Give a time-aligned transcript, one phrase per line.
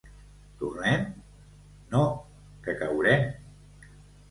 [0.61, 1.03] —Tornem?
[1.11, 2.03] —No,
[2.65, 3.31] que caurem.